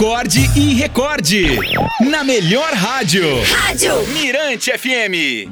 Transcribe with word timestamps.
Acorde 0.00 0.50
e 0.56 0.72
recorde. 0.72 1.58
Na 2.10 2.24
melhor 2.24 2.72
rádio. 2.72 3.22
Rádio 3.54 3.92
Mirante 4.14 4.72
FM. 4.72 5.46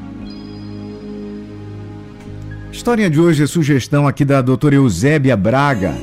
História 2.73 3.11
de 3.11 3.21
hoje 3.21 3.43
é 3.43 3.47
sugestão 3.47 4.09
aqui 4.09 4.25
da 4.25 4.41
doutora 4.41 4.77
Eusébia 4.77 5.37
Braga. 5.37 5.95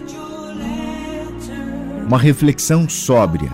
Uma 2.05 2.19
reflexão 2.19 2.87
sóbria. 2.87 3.51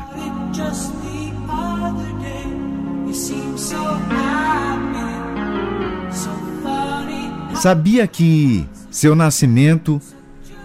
Sabia 7.53 8.05
que 8.07 8.67
seu 8.89 9.15
nascimento 9.15 10.01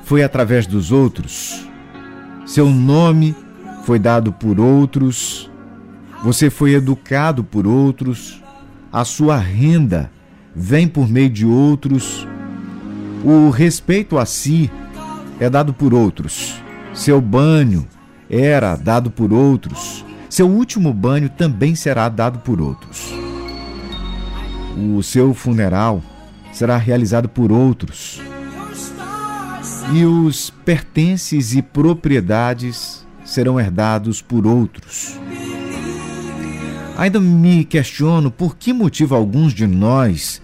foi 0.03 0.25
através 0.25 0.67
dos 0.67 0.91
outros? 0.91 1.65
Seu 2.45 2.69
nome 2.69 3.46
foi 3.87 4.01
dado 4.01 4.33
por 4.33 4.59
outros? 4.59 5.49
Você 6.25 6.51
foi 6.51 6.75
educado 6.75 7.45
por 7.45 7.69
outros? 7.69 8.43
A 8.93 9.05
sua 9.05 9.37
renda 9.37 10.11
vem 10.53 10.89
por 10.89 11.09
meio 11.09 11.31
de 11.31 11.47
outros? 11.47 12.27
O 13.23 13.49
respeito 13.49 14.19
a 14.19 14.27
si 14.27 14.69
é 15.39 15.49
dado 15.49 15.73
por 15.73 15.95
outros. 15.95 16.61
Seu 16.93 17.21
banho 17.21 17.87
era 18.29 18.75
dado 18.75 19.09
por 19.09 19.33
outros. 19.33 20.05
Seu 20.29 20.49
último 20.49 20.93
banho 20.93 21.29
também 21.29 21.77
será 21.77 22.09
dado 22.09 22.41
por 22.41 22.61
outros. 22.61 23.15
O 24.77 25.01
seu 25.01 25.33
funeral 25.33 26.03
será 26.53 26.77
realizado 26.77 27.29
por 27.29 27.53
outros. 27.53 28.21
E 29.95 30.05
os 30.05 30.51
pertences 30.51 31.55
e 31.55 31.63
propriedades 31.63 33.06
serão 33.27 33.61
herdados 33.61 34.23
por 34.23 34.47
outros. 34.47 35.19
Ainda 36.97 37.21
me 37.21 37.65
questiono 37.65 38.31
por 38.31 38.57
que 38.57 38.73
motivo 38.73 39.15
alguns 39.15 39.53
de 39.53 39.67
nós 39.67 40.41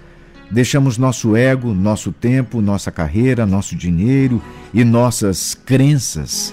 deixamos 0.50 0.98
nosso 0.98 1.34
ego, 1.34 1.72
nosso 1.72 2.12
tempo, 2.12 2.60
nossa 2.60 2.90
carreira, 2.90 3.46
nosso 3.46 3.74
dinheiro 3.74 4.42
e 4.74 4.84
nossas 4.84 5.54
crenças 5.54 6.52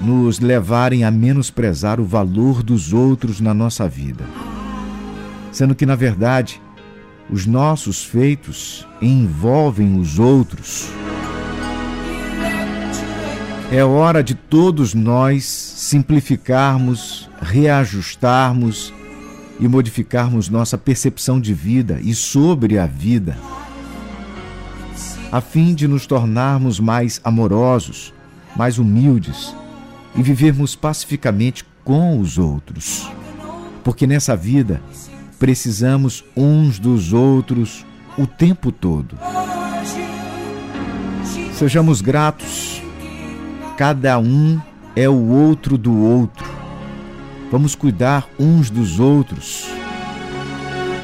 nos 0.00 0.38
levarem 0.38 1.04
a 1.04 1.10
menosprezar 1.10 2.00
o 2.00 2.04
valor 2.04 2.62
dos 2.62 2.92
outros 2.92 3.40
na 3.40 3.52
nossa 3.52 3.88
vida. 3.88 4.24
Sendo 5.52 5.74
que, 5.74 5.84
na 5.84 5.96
verdade, 5.96 6.62
os 7.28 7.46
nossos 7.46 8.04
feitos 8.04 8.86
envolvem 9.02 9.98
os 9.98 10.18
outros. 10.18 10.88
É 13.72 13.84
hora 13.84 14.20
de 14.20 14.34
todos 14.34 14.94
nós 14.94 15.44
simplificarmos, 15.44 17.30
reajustarmos 17.40 18.92
e 19.60 19.68
modificarmos 19.68 20.48
nossa 20.48 20.76
percepção 20.76 21.40
de 21.40 21.54
vida 21.54 22.00
e 22.02 22.12
sobre 22.12 22.80
a 22.80 22.86
vida, 22.86 23.38
a 25.30 25.40
fim 25.40 25.72
de 25.72 25.86
nos 25.86 26.04
tornarmos 26.04 26.80
mais 26.80 27.20
amorosos, 27.22 28.12
mais 28.56 28.76
humildes 28.76 29.54
e 30.16 30.22
vivermos 30.22 30.74
pacificamente 30.74 31.64
com 31.84 32.18
os 32.18 32.38
outros. 32.38 33.08
Porque 33.84 34.04
nessa 34.04 34.34
vida 34.34 34.82
precisamos 35.38 36.24
uns 36.36 36.80
dos 36.80 37.12
outros 37.12 37.86
o 38.18 38.26
tempo 38.26 38.72
todo. 38.72 39.16
Sejamos 41.54 42.00
gratos, 42.00 42.82
cada 43.80 44.18
um 44.18 44.60
é 44.94 45.08
o 45.08 45.28
outro 45.28 45.78
do 45.78 45.96
outro. 45.96 46.44
Vamos 47.50 47.74
cuidar 47.74 48.28
uns 48.38 48.68
dos 48.68 49.00
outros. 49.00 49.70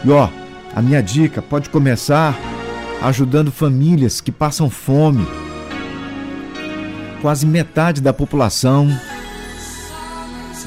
E 0.04 0.10
ó, 0.10 0.28
a 0.74 0.82
minha 0.82 1.02
dica 1.02 1.40
pode 1.40 1.70
começar 1.70 2.38
ajudando 3.00 3.50
famílias 3.50 4.20
que 4.20 4.30
passam 4.30 4.68
fome. 4.68 5.26
Quase 7.22 7.46
metade 7.46 8.02
da 8.02 8.12
população 8.12 8.90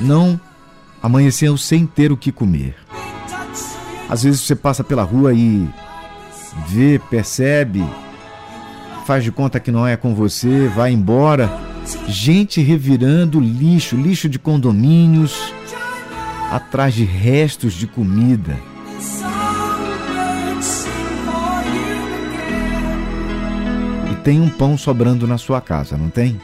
não 0.02 0.42
amanheceu 1.04 1.56
sem 1.58 1.86
ter 1.86 2.12
o 2.12 2.18
que 2.18 2.32
comer. 2.32 2.76
Às 4.10 4.24
vezes 4.24 4.42
você 4.42 4.56
passa 4.56 4.84
pela 4.84 5.04
rua 5.04 5.32
e 5.36 5.70
vê, 6.68 7.00
percebe, 7.08 7.88
faz 9.06 9.24
de 9.24 9.32
conta 9.32 9.60
que 9.60 9.70
não 9.70 9.86
é 9.86 9.96
com 9.96 10.16
você, 10.16 10.68
vai 10.70 10.92
embora. 10.92 11.69
Gente 12.08 12.62
revirando 12.62 13.40
lixo, 13.40 13.96
lixo 13.96 14.28
de 14.28 14.40
condomínios, 14.40 15.54
atrás 16.52 16.94
de 16.94 17.04
restos 17.04 17.74
de 17.74 17.88
comida. 17.88 18.58
E 24.12 24.16
tem 24.24 24.42
um 24.42 24.50
pão 24.50 24.78
sobrando 24.78 25.28
na 25.28 25.38
sua 25.38 25.62
casa, 25.62 25.98
não 25.98 26.10
tem? 26.10 26.40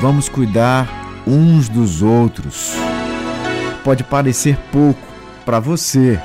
Vamos 0.00 0.28
cuidar 0.28 0.88
uns 1.26 1.68
dos 1.68 2.02
outros 2.02 2.76
pode 3.88 4.04
parecer 4.04 4.54
pouco 4.70 5.00
para 5.46 5.58
você, 5.58 6.20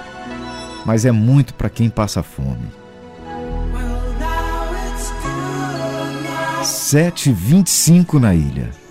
mas 0.86 1.06
é 1.06 1.14
muito 1.14 1.54
para 1.54 1.70
quem 1.70 1.90
passa 1.90 2.22
fome. 2.22 2.83
7h25 6.94 8.20
na 8.20 8.34
ilha. 8.34 8.83